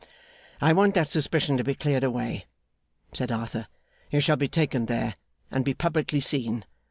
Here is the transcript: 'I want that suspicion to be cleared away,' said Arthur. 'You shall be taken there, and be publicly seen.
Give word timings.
'I 0.61 0.73
want 0.73 0.95
that 0.95 1.09
suspicion 1.09 1.57
to 1.57 1.63
be 1.63 1.75
cleared 1.75 2.03
away,' 2.03 2.47
said 3.13 3.31
Arthur. 3.31 3.67
'You 4.09 4.19
shall 4.19 4.35
be 4.35 4.47
taken 4.47 4.87
there, 4.87 5.13
and 5.51 5.63
be 5.63 5.75
publicly 5.75 6.19
seen. 6.21 6.65